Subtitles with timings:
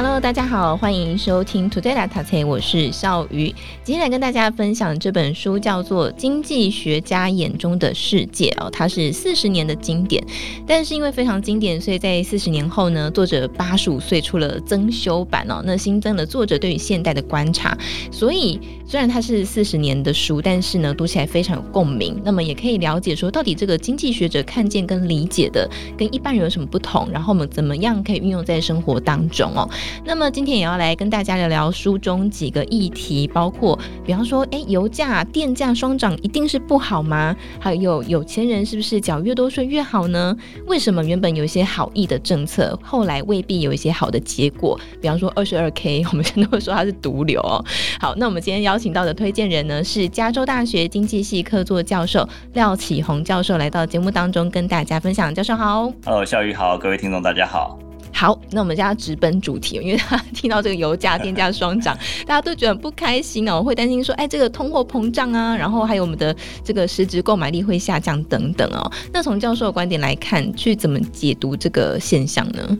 [0.00, 3.52] Hello，大家好，欢迎收听 Today 来读册，我是笑鱼。
[3.82, 10.24] 今天来跟大家分享这本书叫做《经济学家眼中的世界》哦，它是四十年的经典，
[10.68, 15.60] 但是因为非常经典，所以在四十年后呢，作者八十五岁出了增修版哦。
[15.66, 17.76] 那新增了作者对于现代的观察，
[18.12, 22.22] 所以虽然它是四十年的书，但是呢，读起来非常有共鸣。
[22.24, 29.68] 那么也可以了解说，到底这个经济学者看见跟理解的跟一般人有什么不同，然后我们怎么样可以运用在生活当中哦。
[30.04, 37.34] 那么今天也要来跟大家聊聊书中几个议题，包括比方说，哎，油价、电价双涨一定是不好吗？
[37.60, 40.36] 还有有钱人是不是缴越多税越好呢？
[40.66, 44.78] 为什么原本有一些好意的政策，后来未必有一些好的结果？
[45.00, 47.64] 比方说二十二 K， 我们现在都会说它是毒瘤哦。
[48.00, 55.34] 好，那我们今天邀请到的推荐人呢，是加州大学经济系客座教授廖启宏教授，来到节目当中跟大家分享。
[55.34, 57.87] 教授好，Hello，笑鱼好，各位听众大家好。
[58.18, 68.90] 好，那我们现在直奔主题，因为他听到这个油价、电价 双涨，大家都觉得很不开心哦，会担心说，哎，这个通货膨胀啊，然后还有我们的这个实质购买力会下降等等哦。
[69.12, 72.76] 那从教授的观点来看，去怎么解读这个现象呢？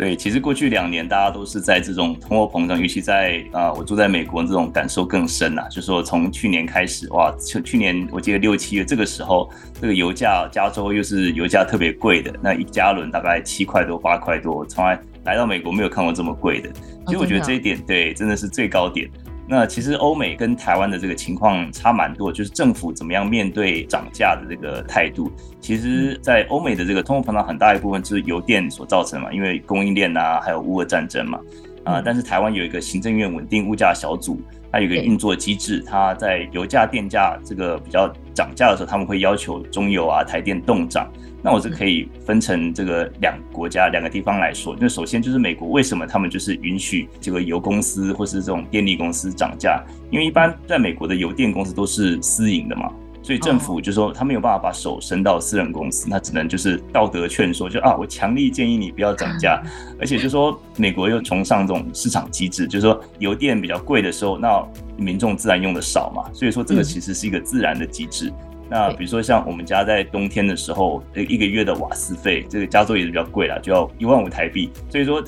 [0.00, 5.68] 对，其实过去两年，大家都是在这种通货膨胀，尤其在啊、呃，我住在美国，这种感受更深呐、啊。
[5.68, 16.70] 就是说从去年开始，哇，去去年我记得六七月这个时候，这个油价，加州又是油价特别贵的，那一加仑大概七块多、八块多，从来来到美国没有看过这么贵的。
[17.06, 19.06] 其实我觉得这一点，哦、对，真的是最高点。
[19.50, 25.28] 那其实欧美跟台湾的这个情况差蛮多，就是政府怎么样面对涨价的这个态度。
[25.60, 31.40] 其实，在欧美的这个通货膨胀很大一部分就是油电所造成嘛，因为供应链啊，还有乌俄战争嘛。
[31.84, 41.10] 啊，但是台湾有一个行政院稳定物价小组，它有一个运作机制，它在油价、电价这个比较涨价的时候，他们会要求中油啊、台电动涨。
[41.42, 49.82] 那我是可以分成这个两个国家两个地方来说，那首先就是美国，为什么他们就是允许这个油公司或是这种电力公司涨价？
[50.10, 52.92] 因为一般在美国的油电公司都是私营的嘛，
[53.30, 59.62] 所以政府就说他没有办法把手伸到私人公司，那只能就是道德劝说，就啊，我强力建议你不要涨价，
[60.00, 68.32] 而且就说美国又崇尚这种市场机制，就是说油电比较贵的时候，那民众自然用的少嘛，所以说这个其实是一个自然的机制。
[68.68, 74.72] 那比如说像我们家在冬天的时候，一个月的瓦斯费，这个加州也是比较贵啦，就要一万五台币。
[74.90, 75.22] 所以说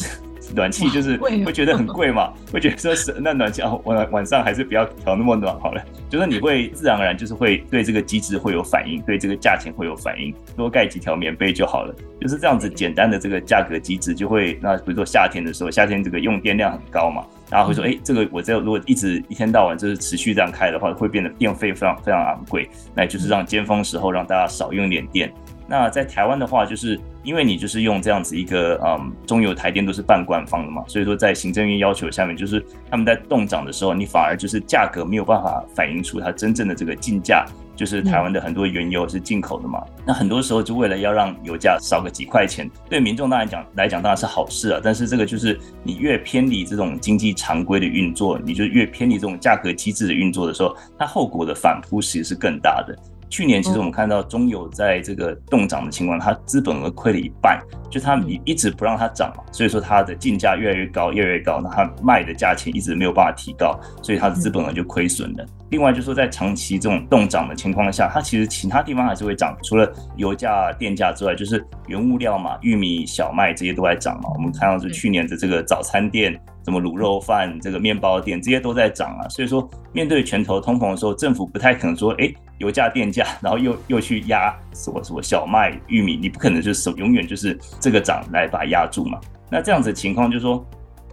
[0.55, 5.83] 暖气就是会觉得很贵嘛， 会觉得说是那暖气啊晚晚上还是不要调那么暖好了。
[6.09, 11.95] 就是你会自然而然就是会对这个机制会有反应，对这个价钱会有反应，多盖几条棉被就好了。
[12.21, 17.25] 就是这样子简单的这个价格机制就会，那比如说夏天的时候，夏天这个用电量很高嘛。
[17.51, 22.67] 然后会说，哎、欸，这个我这如果一直一天到晚就是持续这样开的话，会变得电费非常非常昂贵。
[22.95, 25.31] 那就是让尖峰时候让大家少用点电。
[25.72, 37.47] 那在台湾的话，就是因为你就是用这样子一个，嗯，中油台电都是半官方的嘛，所以说在行政院要求下面，就是他们在动涨的时候，你反而就是价格没有办法反映出它真正的这个进价。
[37.75, 52.94] 就是台湾的很多原油是进口的嘛，那很多时候就为了要让油价少个几块钱，对民众当然讲来讲当然是好事啊，但是这个就是你越偏离这种经济常规的运作，你就越偏离这种价格机制的运作的时候，它后果的反扑其实是更大的。
[53.32, 57.59] 去年其实我们看到中油在这个冻涨的情况，它资本额亏了一半，
[57.91, 65.47] 就它一一直不让它涨嘛，所以说它的进价越来越高，越来越高，那它卖的价钱一直没有办法提高，所以它的资本额就亏损了。
[65.70, 74.28] 另外就是说在长期这种冻涨的情况下，它其实其他地方还是会涨，除了油价、电价之外，就是原物料嘛，玉米、小麦这些都在涨嘛。
[74.34, 79.26] 我们看到是去年的这个早餐店，什么卤肉饭、这个面包店这些都在涨啊。
[79.31, 82.31] 所以说面对全球通膨的时候，政府不太可能说，哎，
[82.62, 89.21] 油价、电价， 然后又又去压什么什么小麦、玉米，你不可能就是永远就是这个涨来把它压住嘛。
[89.50, 90.65] 那这样子情况就是说。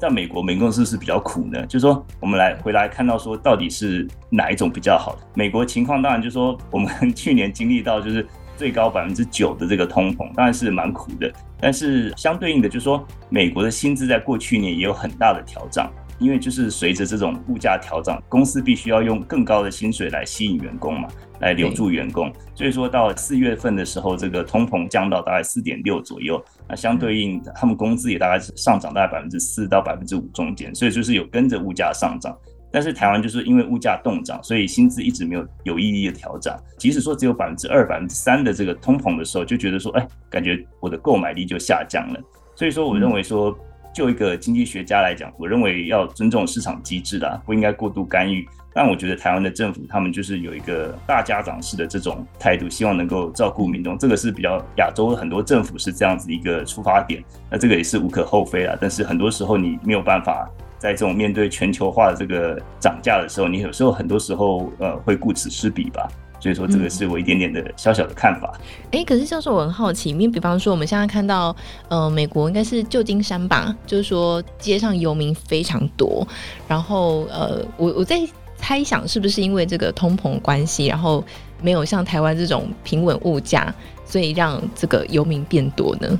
[0.01, 1.61] 在美国，民众是不是比较苦呢？
[1.65, 5.13] 就是说，我们来回来看到说，到底是哪一种比较好？
[5.35, 8.25] 美国情况当然就是说，我们去年经历到就是
[8.55, 11.29] 最高百分之九的这个通膨，当然是蛮苦的。
[11.59, 15.85] 但是相对应的，就是说，美国的薪资在过去年也有很大的调整。
[16.19, 21.07] 因为就是随着这种物价调整，公司必须要用更高的薪水来吸引员工嘛，
[21.39, 22.31] 来留住员工。
[22.53, 32.37] 所以说到四月份的时候，这个通膨降到大概四点六左右，那相对应他们工资也大概是上涨大概百分之四到百分之五中间，所以就是有跟着物价上涨。
[32.71, 36.55] 但是台湾就是因为物价动涨，所以薪资一直没有有意义的调涨。
[36.77, 42.19] 即使说只有百分之二、百分之三的这个通膨的时候，就觉得说，哎，感觉我的购买力就下降了。
[42.55, 43.57] 所以说，我认为说。
[43.93, 48.47] 就一个经济学家来讲，我认为要尊重市场机制啦，不应该过度干预。
[48.71, 57.21] 但我觉得台湾的政府他们就是有一个大家长式的这种态度，希望能够照顾民众，这个是比较亚洲很多政府是这样子一个出发点。
[57.49, 58.77] 那这个也是无可厚非啦。
[58.79, 60.47] 但是很多时候你没有办法
[60.77, 66.07] 在这种面对全球化的这个涨价的时候，你有时候很多时候呃会顾此失彼吧。
[66.39, 68.53] 所以说，这个是我一点点的小小的看法。
[68.91, 71.55] 哎、嗯，可是教授，我很好奇，因为比方说，我们现在看到，
[71.89, 76.25] 呃，美国应该是旧金山吧，就是说街上游民非常多，
[76.67, 78.17] 然后呃，我我在
[78.57, 81.23] 猜想，是不是因为这个通膨关系，然后
[81.61, 83.73] 没有像台湾这种平稳物价，
[84.05, 86.19] 所以让这个游民变多呢？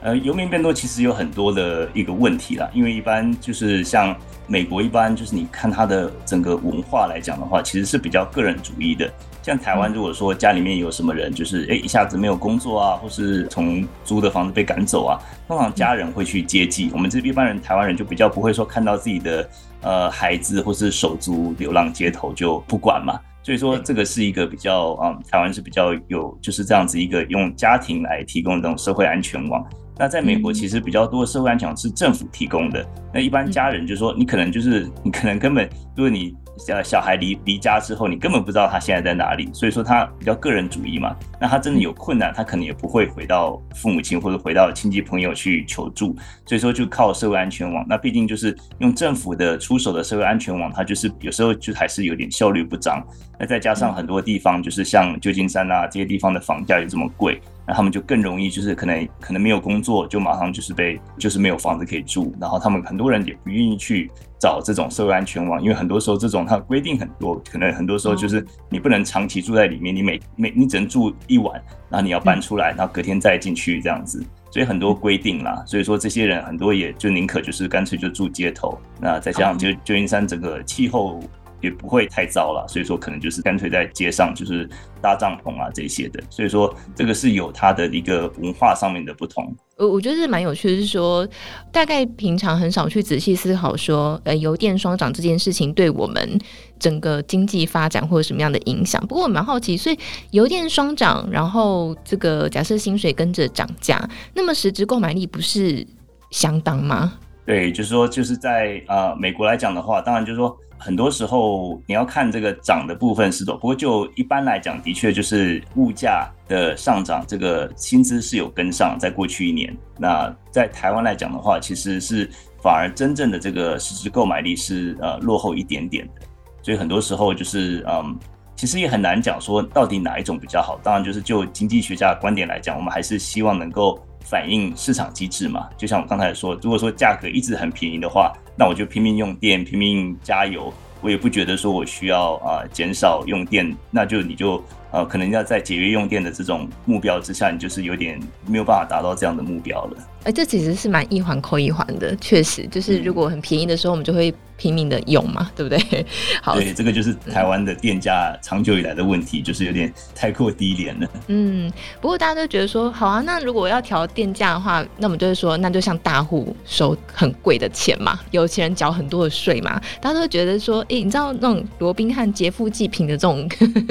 [0.00, 4.16] 呃，游民变多其实有很多的一个问题啦，因为一般就是像
[4.48, 9.08] 美国，一般就是你看它的整个文化来讲的话，其实是比较个人主义的。
[9.42, 15.18] 像台湾，如果说家里面有什么人，就是哎一下子没有工作啊，或是从租的房子被赶走啊，
[15.48, 16.90] 通常家人会去接济。
[16.94, 19.50] 我们这一般人台湾人就比较不会说看到自己的
[19.80, 23.18] 呃孩子或是手足流浪街头就不管嘛。
[23.42, 29.66] 所以说这个是一个比较啊、嗯，台湾是比较有就是这样子一个用家庭来提供这种社会安全网。
[29.98, 32.86] 那在美国其实比较多的社会安全网是政府提供的。
[33.12, 36.32] 那一般家人就说你可能就是你可能根本如果你。
[36.58, 41.16] 小小孩离离家之后，你根本不知道他现在在哪里，所以说他比较个人主义嘛。
[41.40, 46.14] 那他真的有困难，他可能也不会回到父母亲或者回到亲戚朋友去求助，
[46.46, 47.84] 所以说就靠社会安全网。
[47.88, 53.04] 那毕竟就是用政府的出手的社会安全网，它就是有时候就还是有点效率不彰。
[53.38, 57.40] 那再加上很多地方就是像旧金山啊这些地方的房价又这么贵。
[57.72, 71.54] 那他们就更容易，就是可能可能没有工作，就马上就是被就是没有房子可以住，然后他们很多人也不愿意去找这种社会安全网，因为很多时候这种它规定很多，可能很多时候就是你不能长期住在里面，你每每你只能住一晚，
[71.88, 81.22] 然后你要搬出来，然后隔天再进去这样子，所以很多规定啦，所以说这些人很多也就宁可就是干脆就住街头，那再加上就旧金山整个气候。
[81.62, 84.68] 也不会太糟了，所以说可能就是干脆在街上就是
[85.00, 89.54] 搭帐篷啊这些的，所以说这个是有它的一个文化上面的不同。
[89.78, 91.26] 我我觉得是蛮有趣的，是说
[91.72, 96.38] 大概平常很少去仔细思考说，呃，油电双涨这件事情对我们
[96.78, 99.00] 整个经济发展或者什么样的影响。
[99.06, 99.98] 不过我蛮好奇，所以
[100.30, 105.86] 油电双涨，然后这个假设薪水跟着涨价，那么实质购买力不是
[106.30, 107.14] 相当吗？
[107.44, 110.56] 对，就是说就是在呃美国来讲的话，当然就是说。
[110.84, 118.98] 很多时候你要看这个涨的部分是多，不过就一般来讲，的确就是物价的上涨，这个薪资是有跟上。
[118.98, 122.28] 在过去一年，那在台湾来讲的话，其实是
[122.60, 126.22] 反而真正的这个实质购买力是呃落后一点点的。
[126.62, 128.18] 所以很多时候就是嗯，
[128.56, 130.78] 其实也很难讲说到底哪一种比较好。
[130.82, 135.68] 当然就是就经济学家的观点来讲，我们还是希望能够反映市场机制嘛。
[135.76, 138.32] 就像我刚才说，如果说价格一直很便宜的话。
[138.54, 140.70] 那我就拼命用电，拼命加油，
[141.00, 149.96] 我也不觉得说我需要啊减少用电，那就你就呃可能要在节约用电的这种目标之下，你就是有点没有办法达到这样的目标了。
[150.20, 154.32] 哎、欸，这其实是蛮一环扣一环的，确实就是如果很便宜的时候，我们就会。
[154.58, 156.06] 拼命的用嘛，对不对？
[156.40, 161.08] 好，对，这个就是台湾的电价长久以来的问题，嗯、就是有点太过低廉了。
[161.26, 173.48] 嗯，不过大家都觉得说，好啊，那如果要调电价的话，那我们就是说，那就像大户收很贵的钱嘛，有钱人缴很多的税嘛，大家都觉得说，哎、欸，你知道那种罗宾汉劫富济贫的这种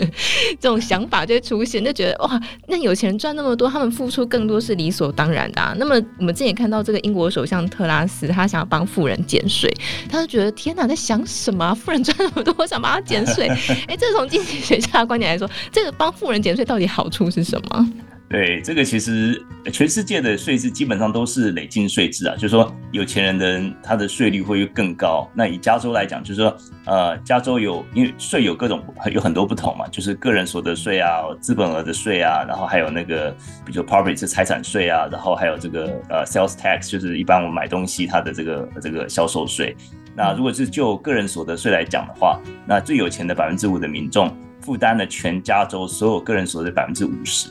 [0.58, 5.74] 这种想法就会出现，就觉得哇，那有钱人赚那么多，他们付出更多是理所当然的啊。
[5.78, 9.74] 那么我们之前也看到这个英国首相特拉斯，他想要帮富人减税，
[10.10, 10.52] 他就觉得。
[10.52, 11.74] 天哪，在想什么？
[11.80, 13.48] 富人赚那么多，我想帮他减税。
[13.88, 17.90] 哎，这从经济学家的观点来说，这个帮富人减税到底好处是什么？
[18.32, 25.30] 对，这个其实全世界的税制基本上都是累进税制啊，就是说有钱人的人他的税率会更高。
[25.34, 33.36] 那以加州来讲，就是说呃，加州有因为税有各种有很多不同嘛，就是个人所得税啊、资本额的税啊，然后还有那个
[33.66, 39.76] 比如 property 是财产税啊，然后还有这个呃 sales tax 就是一般我们买东西它的这个这个销售税。
[40.16, 47.50] 那如果是就个人所得税来讲的话，那最有钱的百分之五的民众负担了全加州所有个人所得百分之五十，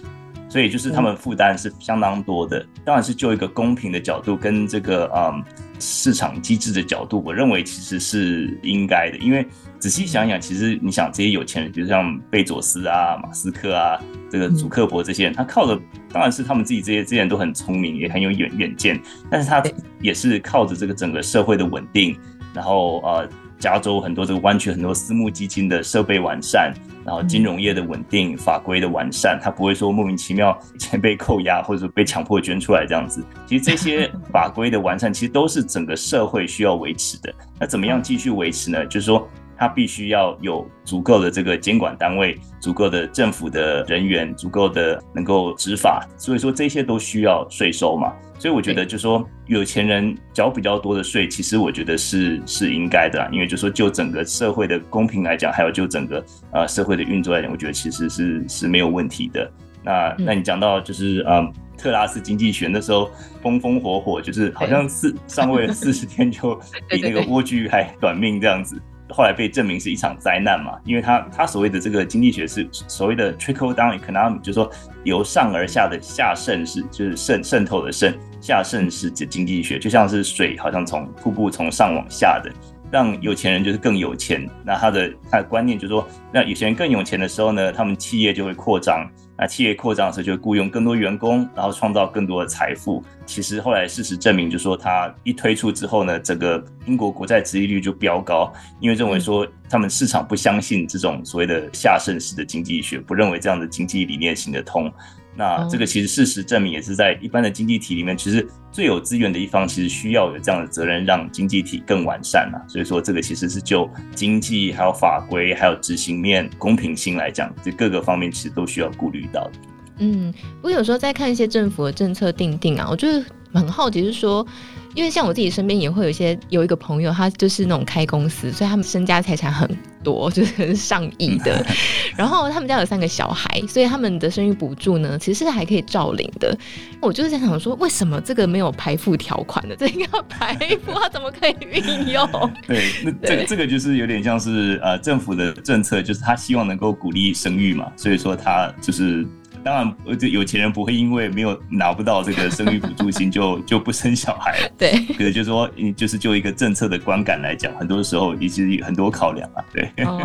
[0.50, 2.66] 所以就是他们负担是相当多的。
[2.84, 5.42] 当然是就一个公平的角度跟这个嗯
[5.78, 9.16] 市场机制的角度，我认为其实是应该的。
[9.18, 9.46] 因为
[9.78, 13.96] 仔细想想，其实你想这些有钱人，比如像贝佐斯啊、马斯克啊、
[14.28, 15.80] 这个祖克伯这些人，他靠的
[16.12, 19.62] 当然是他们自己这些这些人都很聪明，也很有远远见，但是他
[20.00, 22.18] 也是靠着这个整个社会的稳定。
[22.52, 23.28] 然后呃，
[23.60, 26.74] 加州很多这个湾区很多私募基金的设备完善，
[27.06, 33.22] 然后金融业的稳定、法规的完善，它不会说莫名其妙钱被扣押或者被强迫捐出来这样子。
[33.46, 37.32] 其实这些法规的完善，其实都是整个社会需要维持的。
[37.60, 38.84] 那怎么样继续维持呢？
[38.86, 39.28] 就是说。
[39.60, 48.10] 它必须要有足够的这个监管单位，足够的政府的人员，足够的能够执法，所以说这些都需要税收嘛。
[48.38, 56.24] 所以我觉得，就说有钱人缴比较多的税，其实我觉得是是应该的啦，因为就说就整个社会的公平来讲，还有就整个
[56.54, 59.52] 呃社会的运作来讲，我觉得其实是是没有问题的。
[59.84, 63.10] 那那你讲到就是嗯，特拉斯经济学那时候
[63.42, 66.54] 风风火火，就是好像是上位了四十天就
[66.88, 68.80] 比那个蜗居还短命这样子。
[69.10, 74.70] 后来被证明是一场灾难嘛，因为他他所谓的这个经济学是所谓的 trickle down economy，就是说
[75.04, 82.50] 由上而下的下渗式，就是渗渗透的渗下渗式的经济学，就像是水好像从瀑布从上往下的，
[82.90, 84.48] 让有钱人就是更有钱。
[84.64, 89.08] 那他的他的观念就是说，让有钱人更有钱的时候呢，他们企业就会扩张。
[89.38, 93.02] 那企业扩张的时候，就会雇佣更多员工，然后创造更多的财富。
[93.24, 104.92] 其实后来事实证明，就是说他一推出之后呢，整个英国国债殖利率就飙高，因为认为说他们市场不相信这种所谓的下渗式的经济学，不认为这样的经济理念行得通。
[105.36, 112.58] 那这个其实事实证明，也是在一般的经济体里面，其实最有资源的一方，其实需要有这样的责任，让经济体更完善啊。
[112.68, 119.52] 所以说，这个其实是就经济、还有法规、还有执行面、公平性来讲，这各个方面其实都需要顾虑到的。
[119.98, 124.46] 嗯，我有时候在看一些政府的政策定定啊，我就是很好奇，是说。
[124.94, 129.68] 因为像我自己身边也会有一些有一个朋友，他就是那种开公司，所以他们身家财产很
[130.02, 131.64] 多，就是上亿的。
[132.16, 136.56] 然后他们家有三个小孩，所以他们的生育补助呢，其实是还可以照领的。
[137.00, 139.76] 我就是在想说，为什么这个没有排富条款的？
[139.76, 140.54] 这应该要排
[140.84, 142.28] 富，他怎么可以运用？
[142.66, 149.26] 对，那这个这个就是有点像是呃政府的政策，就是他希望能够鼓励生育嘛，所以说他就是。
[149.62, 154.70] 当然，这有钱人不会因为没有拿不到这个生育补助金 就就不生小孩了。
[154.78, 159.64] 对，可是就是说，就是就一个政策的观感来讲，很多时候其实很多考量啊。
[159.72, 160.20] 对，哦、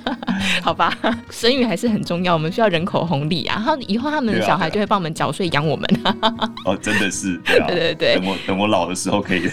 [0.62, 0.96] 好吧，
[1.30, 3.56] 生育还是很重要，我们需要人口红利啊。
[3.56, 5.88] 然后以后他们的小孩就会帮我们缴税养我们。
[6.64, 8.14] 哦，真的是，对啊， 对对对。
[8.16, 9.48] 等我等我老的时候可以，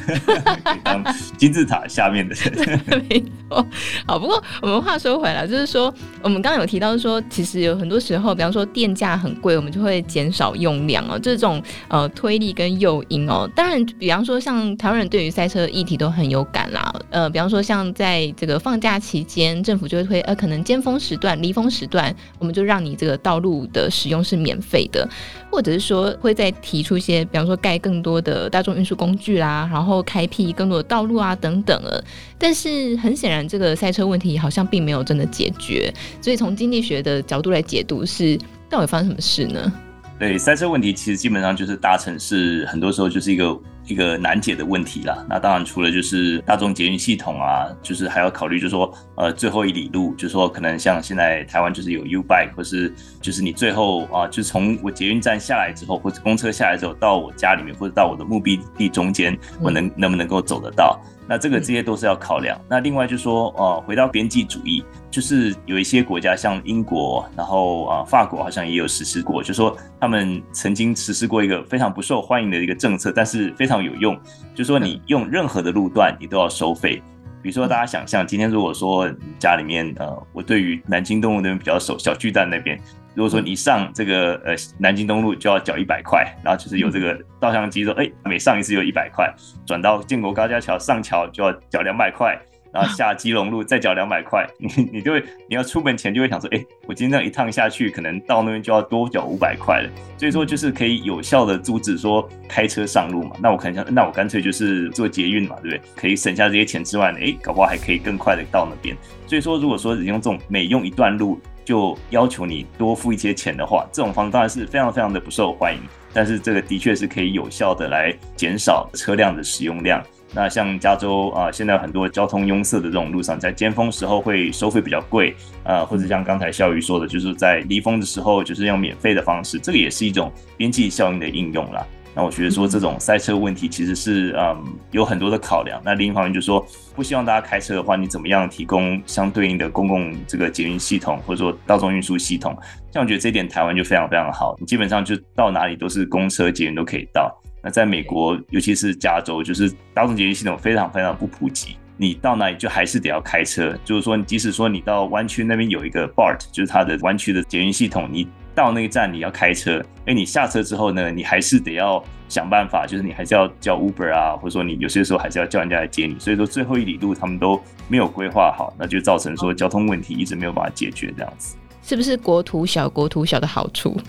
[0.84, 1.04] 当
[1.38, 2.82] 金字塔下面的人。
[3.10, 3.66] 没错。
[4.06, 11.18] 好，不过我们话说回来，就是说我们刚刚有提到说，其实有很多时候，比方说电很贵，我们就会减少用量哦。
[11.18, 16.94] 这种呃推力跟诱因哦，当然，比方说像台湾人对于赛车议题都很有感啦。
[17.10, 25.08] 呃，比方说像在这个放假期间，政府就会推呃可能尖峰时段、离峰时段，我们就让你这个道路的使用是免费的，
[25.52, 32.04] 或者是说会再提出一些，比方说盖更多的大众运输工具啦，然后开辟更多的道路啊等等了。
[32.38, 38.38] 但是很显然，这个赛车问题好像并没有真的解决，所以从经济学的角度来解读是。
[38.74, 39.72] 到底发生什么事呢？
[40.20, 45.26] 对，塞车问题其实基本上就是大城市很多时候就是一个一个难解的问题啦。
[45.28, 61.00] 那当然除了就是大众捷运系统啊，就是还要考虑就是说呃最后一里路，就是说可能像现在台湾就是有 U Bike，或是就是你最后啊，就是从我捷运站下来之后，或者公车下来之后到我家里面，或者到我的目的地中间，我能能不能够走得到？
[61.28, 62.60] 那这个这些都是要考量。
[62.70, 74.20] 那另外就是说，呃，回到边际主义，就是有一些国家像英国，然后啊、呃，法国好像也有实施过，就是说他们曾经实施过一个非常不受欢迎的一个政策，但是非常有用，
[74.54, 77.02] 就是说你用任何的路段你都要收费。
[77.42, 82.80] 比如说大家想象，今天如果说家里面呃，我对于南京动物那边比较熟，小巨蛋那边。
[83.16, 89.32] 如果说你上这个呃南京东路就要缴一百块，然后就是有这个照相机说，哎，每上一次就一百块，
[89.66, 92.36] 转到建国高架桥上桥就要缴两百块，
[92.74, 99.90] 然后下基隆路再缴两百块，你你就会你要出门前就会想说，哎，我今天这样一趟下去，可能到那边就要多缴五百块了。
[100.18, 103.36] 所以说就是可以有效的阻止说开车上路嘛。
[103.40, 105.82] 那我可能想，那我干脆就是做捷运嘛，对不对？
[105.96, 108.98] 可以省下这些钱之外，哎，搞不好还可以更快的到那边。
[109.28, 115.80] 所以说，如果说你用这种每用一段路，就要求你多付一些钱的话，这种方式当然是非常非常的不受欢迎。
[116.14, 120.04] 但是这个的确是可以有效的来减少车辆的使用量。
[120.36, 131.86] 那像加州啊，现在很多交通拥塞的这种路上，在尖峰时候会收费比较贵，呃，或者像刚才孝瑜说的，就是在离峰的时候就是用免费的方式，这个也是一种边际效应的应用啦。
[132.16, 135.82] 那我觉得说这种赛车问题其实是嗯有很多的考量。
[135.84, 136.66] 那另一方面就是说，
[136.96, 142.56] 不希望大家开车的话，你怎么样提供相对应的公共这个捷运系统，或者说大众运输系统？
[142.92, 147.36] 像我觉得这一点台湾就非常非常好，你基本上就到哪里都是公车捷运都可以到。
[147.64, 151.78] 那在美国，尤其是加州，就是大众捷运系统非常非常不普及。
[151.96, 153.74] 你到哪里就还是得要开车。
[153.86, 166.18] 就是说，即使说你到湾区那边有一个 BART，就是它的湾区的捷运系统，你到那个站你要开车，哎，你下车之后呢，你还是得要想办法，就是你还是要叫 Uber 啊，或者说你有些时候还是要叫人家来接你。
[166.20, 171.56] 所以说最后一里路他们都没有规划好，那就造成说交通问题一直没有办法解决这样子。
[171.82, 174.00] 是不是国土小国土小的好处？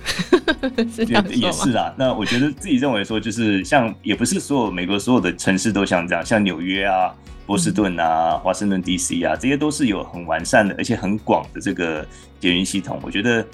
[0.94, 1.92] 是这样，也是啊。
[1.96, 7.12] 那我觉得自己认为说，就是像也不是所有美国所有的城市都像这样，像纽约啊、
[7.46, 12.06] 波士顿啊、华盛顿 DC 啊，这些都是有很完善的而且很广的这个
[12.38, 13.00] 捷运系统。
[13.02, 13.44] 我觉得。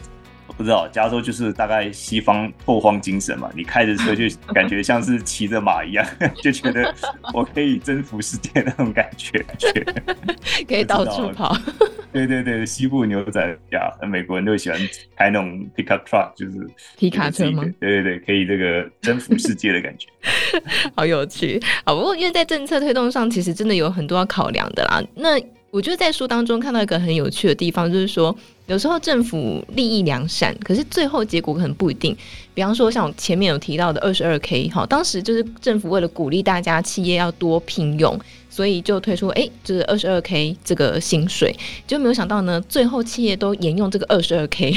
[0.57, 6.07] 不知道，加州就是大概西方拓荒精神嘛，你开着车就感觉像是骑着马一样，
[6.43, 6.95] 就觉得
[7.33, 9.45] 我可以征服世界那种感觉，
[10.69, 11.57] 可以到处跑。
[12.13, 13.41] 对对对，西部牛仔
[13.71, 14.79] 呀，美国人都喜欢
[15.17, 16.67] 开那种 pickup truck，就是
[16.99, 17.63] 皮卡车吗？
[17.79, 20.09] 对对对，可以这个征服世界的感觉，
[20.97, 21.63] 好有趣。
[21.85, 25.01] 好，不过因为在政策推动上，其实真的有很多要考量的啦。
[25.15, 25.39] 那
[25.71, 28.37] 我觉得在书当中看到一个很有趣的地方，就是说。
[28.67, 32.17] 有时候政府利益良善，可是最后结果可能不一定。
[32.55, 38.17] 比方说，像我前面有提到的二十二 K，哈，当时就是政府为了鼓励大家企业要多聘用，
[38.49, 41.53] 所以就推出哎、就是二十二 K 这个薪水，
[41.85, 44.73] 就没有想到呢，最后企业都沿用这个二十二 K，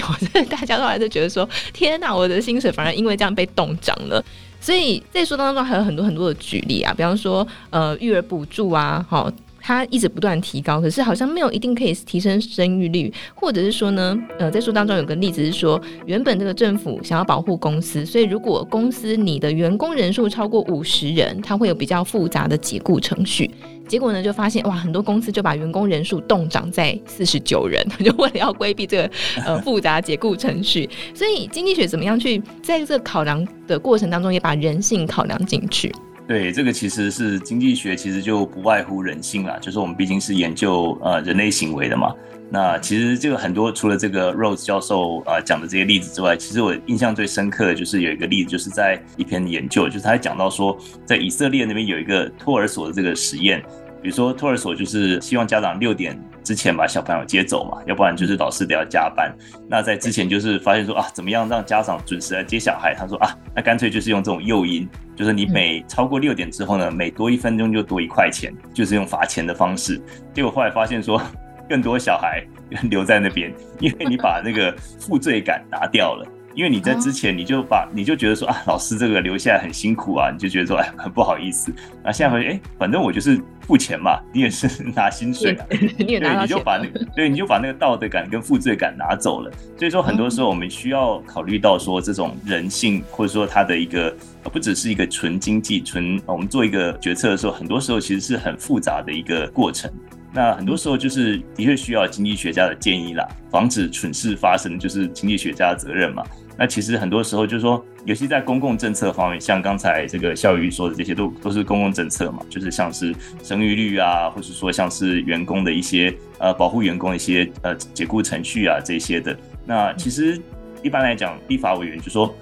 [0.49, 4.25] 大家都还是觉得说，天哪，我的薪水反而因为这样被冻涨了。
[4.59, 9.31] 所以在书当中还有很多很多的举例啊，比方说呃育儿补助啊，哈。
[9.65, 23.49] 它一直不断提高，可是好像没有一定可以提升生育率，或者是说呢，呃，在书当中有个例子是说，原本这个政府想要保护公司，所以如果公司你的员工人数超过五十人，它会有比较复杂的解雇程序。
[23.87, 29.09] 结果呢，就发现哇，很多公司就把员工人数冻涨在四十九人，就为了要规避这个
[29.45, 30.89] 呃复杂解雇程序。
[31.13, 35.89] 所以经济学怎么样去在这个考量的过程当中，也把人性考量进去。
[36.25, 42.13] 对，这个其实是经济学，其实就不外乎人性啦，就是我们毕竟是研究呃人类行为的嘛。
[42.49, 53.61] 那其实这个很多除了这个 Rose 教授啊、讲的这些例子之外，其实我印象最深刻的就是有一个例子，就是在一篇研究，就是他还讲到说，在以色列那边有一个托儿所的这个实验。
[54.01, 59.33] 比如说托儿所就是希望家长六点之前把小朋友接走嘛，要不然就是老师得要加班。
[59.67, 62.93] 那在之前就是发现说啊，怎么样让家长准时来接小孩？
[62.93, 70.01] 他说啊，那干脆就是用这种诱因，就是你每超过六点之后呢，每多一分钟就多一块钱，就是用罚钱的方式。
[70.33, 71.21] 结果后来发现说，
[71.69, 72.43] 更多小孩
[72.89, 76.27] 留在那边，因为你把那个负罪感拿掉了。
[76.55, 81.73] 因为你在之前你就把你就觉得说啊，老师这个留下来很辛苦啊，你就觉得说哎，很不好意思。
[82.03, 85.65] 那现在回去哎，反正我就是付钱嘛，你也是拿薪水啊，
[85.97, 89.51] 你也拿钱，对，你就把那个对，你就把那个道德感跟负罪感拿走了。
[89.77, 99.91] 所以说很多时候我们需要考虑到说这种人性，或者说它的一个不只是一个纯经济纯，我们做一个决策的时候，很多时候其实是很复杂的一个过程。
[100.35, 106.23] 那很多时候就是的确需要经济学家的建议啦，防止蠢事发生就是经济学家的责任嘛。
[106.57, 119.35] 那其实很多时候就是说，尤其在公共政策方面，像刚才这个孝瑜说的这些都，都是公共政策嘛，就是像是生育率啊，或是说像是员工的一些呃保护员工一些呃解雇程序啊这些的。
[119.65, 120.39] 那其实
[120.83, 122.33] 一般来讲，立法委员就说，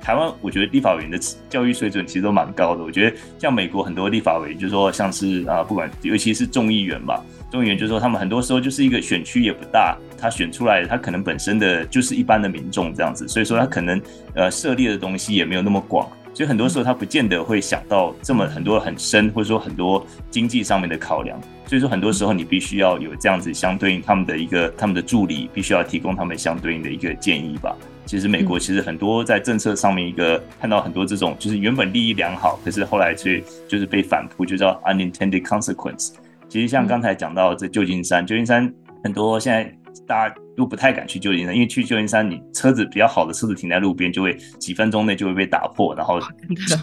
[0.00, 1.18] 台湾我觉得立法委员的
[1.50, 2.84] 教育水准其实都蛮高的。
[2.84, 7.24] 我觉得像美国很多立法委员就是说，像是啊不管尤其是众议员吧。
[7.50, 14.00] 众议员就是说，他们很多时候就是一个选区也不大，他选出来的他可能本身的就是一般的民众这样子，所以说他可能
[14.34, 21.40] 呃涉猎的东西也没有那么广，所以很多时候他不见得会想到这么很多很深，或者说很多经济上面的考量。
[21.66, 27.74] 所以说很多时候你必须要有这样子相对应他们的一个他们的助理，必须要提供他们相对应的一个建议吧。
[28.06, 36.12] 其实美国其实很多在政策上面一个看到很多这种就是原本利益良好，可是后来却就是被反扑，就叫 unintended consequence。
[36.48, 38.72] 其实像刚才讲到这旧金山，旧金山
[39.04, 39.70] 很多现在
[40.06, 46.18] 大家都不太敢去旧金山，因为去旧金山你车子比较好的车子停在路边，就会几分钟内就会被打破，然后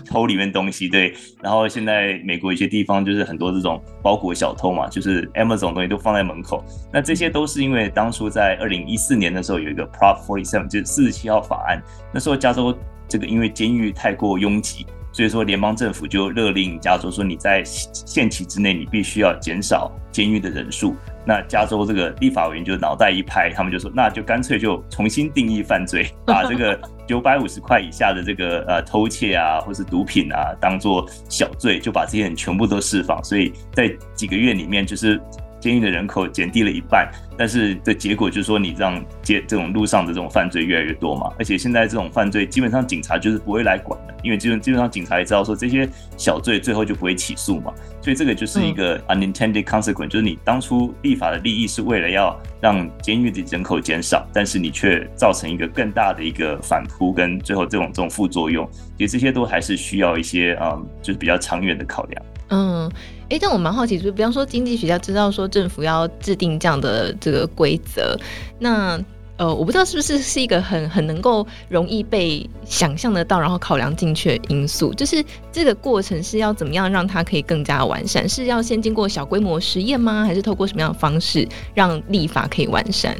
[0.06, 0.88] 偷里面东西。
[0.88, 6.64] 对，然后现在美国一些地方就是很多这种包裹小偷嘛，就是 Amazon 东西都放在门口。
[6.94, 11.82] 那这些都是因为当初在二零一四年的时候有一个 Prop 47，就是四十七号法案，
[12.14, 14.86] 那时候加州这个因为监狱太过拥挤。
[15.16, 20.94] 所以说，联邦政府就勒令加州说，你在限期之内，你必须要减少监狱的人数。
[21.26, 33.24] 那加州这个立法委员就脑袋一拍，他们就说，那就干脆就重新定义犯罪， 把这个九百五十块以下的这个呃偷窃啊，或是毒品啊，当做小罪，就把这些人全部都释放。
[33.24, 35.18] 所以在几个月里面，就是。
[35.58, 41.32] 监狱的人口减低了一半，但是的结果就是说，你让街这种路上的这种犯罪越来越多嘛。
[41.38, 47.74] 而且现在这种犯罪基本上警察就是不会来管的，因为基本基本上警察也知道说这些小罪最后就不会起诉嘛。
[48.02, 58.70] 所以这个就是一个 unintended consequence，就是你当初立法的利益是为了要让监狱的人口减少，但是你却造成一个更大的一个反扑跟最后这种这种副作用。
[58.98, 62.26] 其实这些都还是需要一些嗯，就是比较长远的考量。
[62.50, 62.88] 嗯，
[63.28, 68.16] 哎、但我蛮好奇，就是比方说经济学家知道说政府要制定这样的这个规则，
[68.60, 69.00] 那
[69.38, 78.30] 呃，我不知道是不是是一个很很能够容易被想象得到，然后考量进去的因素，就是这个过程是要怎么样让它可以更加完善？
[78.30, 80.24] 是要先经过小规模实验吗？
[80.24, 83.18] 还是透过什么样的方式让立法可以完善？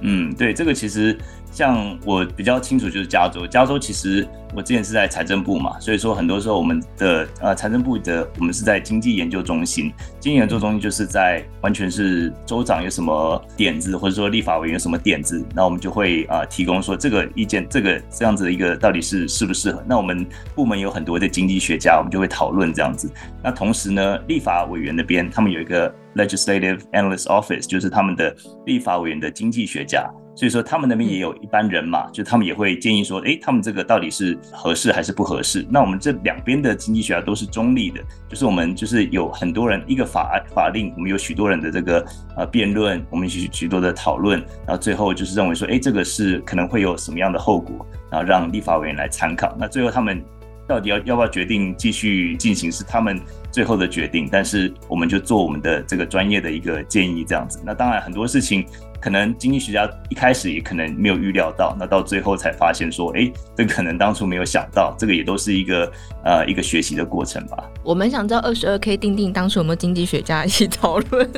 [0.00, 1.16] 嗯，对，这个其实。
[1.52, 19.84] 像我比较清楚就是加州，加州其实我之前是在财政部嘛，所以说很多时候我们的呃财政部的我们是在经济研究中心，经济研究中心就是在完全是州长有什么点子，或者说立法委员有什么点子，那我们就会啊、呃、提供说这个意见，这个这样子的一个到底是适不适合？
[19.86, 23.10] 那我们部门有很多的经济学家，我们就会讨论这样子。
[23.42, 28.34] 那同时呢，立法委员那边他们有一个 Legislative Analyst Office，就是他们的
[28.64, 30.10] 立法委员的经济学家。
[30.34, 35.66] 所以说，他们那边也有一般人嘛，就他们也会建议说，诶，他们这个到底是合适还是不合适？
[35.68, 49.54] 那我们这两边的经济学家都是中立的，就是我们就是有很多人一个法法令，我们有许多人的这个呃辩论，我们许许多的讨论，然后最后就是认为说，诶，这个是可能会有什么样的后果，然后让立法委员来参考。
[49.60, 50.24] 那最后他们
[50.66, 57.60] 到底要要不要决定继续进行，是他们最后的决定，但是我们就做我们的这个专业的一个建议这样子。
[57.62, 58.64] 那当然很多事情。
[59.02, 65.92] 可能经济学家一开始也可能没有预料到，那到最后才发现说，哎，这可能当初没有想到，这个也都是一个
[66.24, 67.68] 呃一个学习的过程吧。
[67.82, 71.28] 我们想知道二十二 K 定定当初有没有经济学家一起讨论？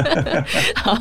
[0.76, 0.98] 好，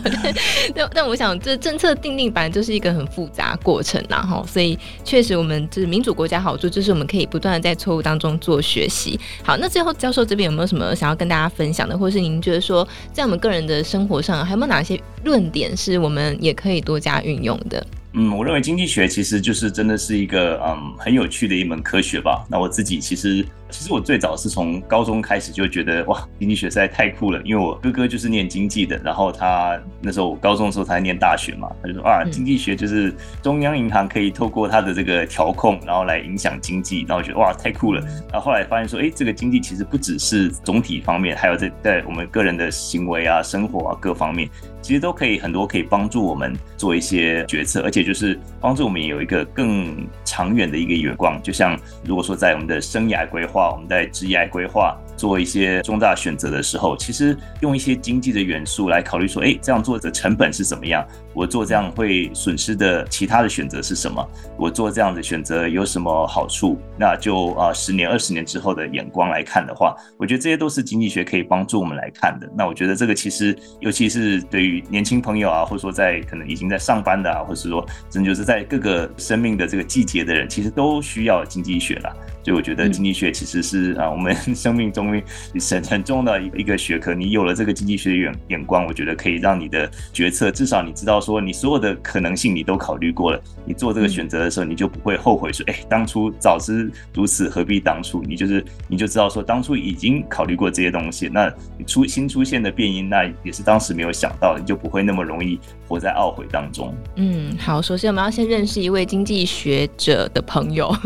[0.74, 9.20] 但但我想这政策定定本来就是一个很复杂过程然后，所以确实我们就是民主国家好处就是我们可以不断的在错误当中做学习。
[9.44, 15.97] 好，那最后教授这边有没有什么想要跟大家分享的，或是您觉得说在我们个人的生活上还有没有哪些论点是？
[15.98, 17.86] 我们也可以多加运用的。
[18.14, 22.46] 嗯，我认为经济学其实就是真的是一个嗯很有趣的一门科学吧。
[22.50, 23.46] 那我自己其实。
[23.70, 38.02] 其实我最早是从高中开始就觉得哇，经济学实在太酷了，因为我哥哥就是念经济的，然后他那时候我高中的时候他在念大学嘛，他就说啊，经济学就是中央银行可以透过它的这个调控，然后来影响经济，然后我觉得哇，太酷了。
[38.32, 44.50] 然后后来发现说，哎，这个经济其实不只是总体方面，还有在在我们个人的行为啊、生活啊各方面，
[44.82, 51.42] 其实都可以很多可以帮助我们做一些决策，而且就是帮助我们有一个更长远的一个眼光。
[51.42, 53.72] 就像如果说在我们的生涯规划。
[53.72, 61.06] 我们在职业规划做一些重大选择的时候，其实用一些经济的元素来考虑，说，哎，这样做的成本是怎么样？
[61.34, 64.26] 我做这样会损失的其他的选择是什么？
[64.58, 66.80] 我做这样的选择有什么好处？
[66.98, 72.50] 那就啊，十年、二十年之后的眼光来看的话，我觉得这些都是经济学可以帮助我们来看的。
[72.56, 82.16] 那我觉得这个其实，尤其是对于年轻朋友啊，或者说在可能已经在上班的啊，或者是说真就是在各个生命的这个季节的人，其实都需要经济学了。
[82.48, 85.22] 所以我觉得经济学其实是啊，我们 生命中
[85.70, 87.14] 很很重要的一个学科。
[87.14, 93.42] 你有了这个经济学的眼眼光，我觉得可以让你的决策，至少你知道说你所有的可能性你都考虑过了。
[93.66, 98.24] 你做这个选择的时候，你就不会后悔说，哎，当初早知如此，何必当初？
[98.24, 101.28] 你就是你就知道说，当初已经考虑过这些东西。
[101.28, 106.96] 那你出新出现的变因，那也是当时没有想到的，你就不会那么容易活在懊悔当中。
[107.18, 110.88] 嗯，好，首先我们要先认识一位经济学者的朋友。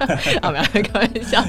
[0.40, 1.44] 好， 开玩笑，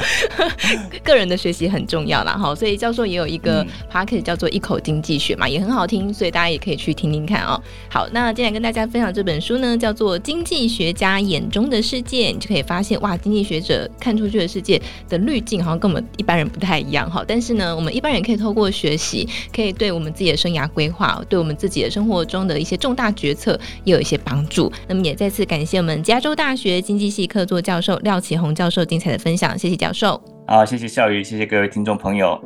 [1.03, 2.33] 个人的学习很重要啦。
[2.33, 7.61] 哈，所以教授也有一个 podcast 叫做《一口经济学》嘛，也很好听，所以大家也可以去听听看哦。
[7.89, 17.23] 好，那今天跟大家分享这本书呢，叫做《经济学家眼中的世界》，你就可以发现哇，经济学者看出去的世界的滤镜好像跟我们一般人不太一样哈。
[17.27, 24.71] 但是呢，我们一般人可以透过学习，可以对我们自己的生涯规划，对我们自己的生活中的一些重大决策也有一些帮助。
[24.87, 30.21] 那么也再次感谢我们加州大学经济系客座教授廖启宏教授精彩的分享，谢谢教授。
[30.47, 32.39] 好，谢谢孝瑜，谢谢各位听众朋友。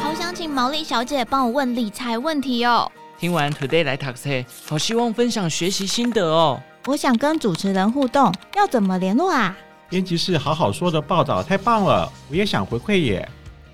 [0.00, 2.90] 好想请毛利小姐帮我问理财问题哦。
[3.18, 6.60] 听完 Today 来 Taxi，，好希望分享学习心得哦。
[6.86, 9.56] 我想跟主持人互动，要怎么联络啊？
[9.88, 13.28] 编辑室好好说的报道太棒了，我也想回馈耶。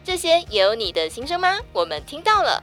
[0.05, 1.57] 这些也有你的心声吗？
[1.73, 2.63] 我们听到了。